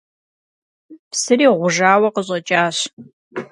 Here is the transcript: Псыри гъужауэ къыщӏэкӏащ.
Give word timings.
Псыри 1.09 1.47
гъужауэ 1.59 2.09
къыщӏэкӏащ. 2.13 2.77